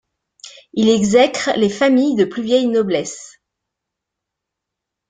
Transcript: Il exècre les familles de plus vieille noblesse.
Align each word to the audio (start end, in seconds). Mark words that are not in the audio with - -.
Il 0.73 0.89
exècre 0.89 1.51
les 1.57 1.69
familles 1.69 2.15
de 2.15 2.25
plus 2.25 2.41
vieille 2.41 2.65
noblesse. 2.65 3.39